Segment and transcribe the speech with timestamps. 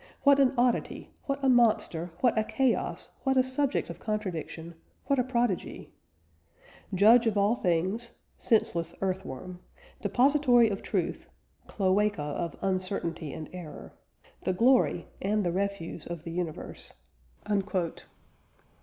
[0.23, 4.73] What an oddity, what a monster, what a chaos, what a subject of contradiction,
[5.05, 5.93] what a prodigy!
[6.91, 9.59] Judge of all things, senseless earth worm;
[10.01, 11.27] depository of truth,
[11.67, 13.93] cloaca of uncertainty and error;
[14.43, 16.93] the glory and the refuse of the universe."